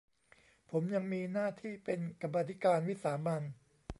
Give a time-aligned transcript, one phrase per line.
[0.71, 3.43] ผมยังมีหน้าที่เป็นกรรมาธิการวิสามัญ